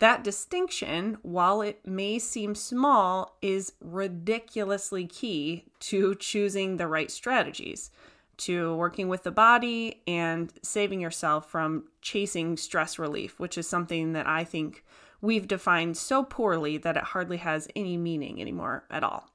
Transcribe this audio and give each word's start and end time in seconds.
That 0.00 0.24
distinction, 0.24 1.18
while 1.22 1.62
it 1.62 1.86
may 1.86 2.18
seem 2.18 2.56
small, 2.56 3.36
is 3.40 3.74
ridiculously 3.80 5.06
key 5.06 5.66
to 5.80 6.16
choosing 6.16 6.78
the 6.78 6.88
right 6.88 7.12
strategies 7.12 7.92
to 8.40 8.74
working 8.74 9.08
with 9.08 9.22
the 9.22 9.30
body 9.30 10.02
and 10.06 10.52
saving 10.62 11.00
yourself 11.00 11.50
from 11.50 11.84
chasing 12.02 12.56
stress 12.56 12.98
relief, 12.98 13.38
which 13.38 13.56
is 13.56 13.68
something 13.68 14.12
that 14.12 14.26
I 14.26 14.44
think 14.44 14.84
we've 15.20 15.46
defined 15.46 15.96
so 15.96 16.24
poorly 16.24 16.78
that 16.78 16.96
it 16.96 17.04
hardly 17.04 17.36
has 17.38 17.68
any 17.76 17.96
meaning 17.96 18.40
anymore 18.40 18.84
at 18.90 19.04
all. 19.04 19.30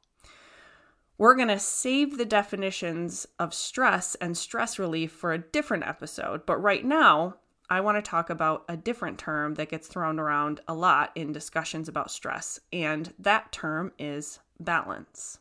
We're 1.17 1.35
going 1.35 1.47
to 1.47 1.59
save 1.59 2.17
the 2.17 2.25
definitions 2.25 3.25
of 3.39 3.53
stress 3.53 4.15
and 4.15 4.37
stress 4.37 4.77
relief 4.77 5.11
for 5.11 5.31
a 5.31 5.37
different 5.37 5.85
episode, 5.87 6.45
but 6.45 6.57
right 6.57 6.83
now, 6.83 7.35
I 7.69 7.81
want 7.81 7.97
to 7.97 8.07
talk 8.07 8.29
about 8.29 8.65
a 8.67 8.77
different 8.77 9.17
term 9.17 9.55
that 9.55 9.69
gets 9.69 9.87
thrown 9.87 10.19
around 10.19 10.59
a 10.67 10.73
lot 10.73 11.11
in 11.15 11.31
discussions 11.31 11.87
about 11.87 12.11
stress, 12.11 12.59
and 12.73 13.13
that 13.17 13.51
term 13.51 13.93
is 13.97 14.39
balance 14.59 15.39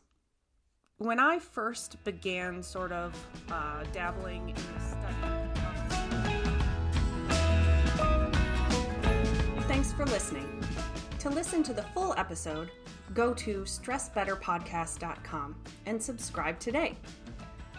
when 0.97 1.19
I 1.19 1.39
first 1.39 2.01
began 2.05 2.63
sort 2.63 2.91
of 2.93 3.13
uh, 3.51 3.83
dabbling 3.91 4.49
in 4.49 4.55
the 4.55 4.79
study. 4.79 5.15
Thanks 9.67 9.91
for 9.91 10.05
listening. 10.05 10.63
To 11.19 11.29
listen 11.29 11.63
to 11.63 11.73
the 11.73 11.83
full 11.83 12.13
episode, 12.17 12.71
go 13.13 13.33
to 13.33 13.63
stressbetterpodcast.com 13.63 15.55
and 15.85 16.01
subscribe 16.01 16.59
today. 16.59 16.95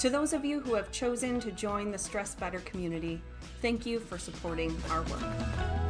To 0.00 0.10
those 0.10 0.34
of 0.34 0.44
you 0.44 0.60
who 0.60 0.75
have 0.75 0.93
chosen 0.93 1.41
to 1.41 1.50
join 1.53 1.91
the 1.91 1.99
Stress 1.99 2.34
Better 2.34 2.60
community, 2.60 3.22
thank 3.62 3.87
you 3.87 3.99
for 3.99 4.19
supporting 4.19 4.76
our 4.91 5.00
work. 5.05 5.85